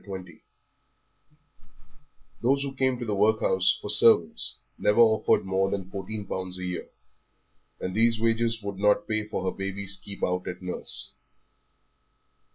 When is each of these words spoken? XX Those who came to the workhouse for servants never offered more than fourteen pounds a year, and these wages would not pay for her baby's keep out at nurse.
XX 0.03 0.39
Those 2.41 2.63
who 2.63 2.73
came 2.73 2.97
to 2.97 3.05
the 3.05 3.13
workhouse 3.13 3.77
for 3.79 3.91
servants 3.91 4.55
never 4.79 4.99
offered 4.99 5.45
more 5.45 5.69
than 5.69 5.91
fourteen 5.91 6.25
pounds 6.25 6.57
a 6.57 6.63
year, 6.65 6.89
and 7.79 7.93
these 7.93 8.19
wages 8.19 8.63
would 8.63 8.79
not 8.79 9.07
pay 9.07 9.27
for 9.27 9.43
her 9.43 9.55
baby's 9.55 9.95
keep 9.95 10.23
out 10.23 10.47
at 10.47 10.59
nurse. 10.59 11.11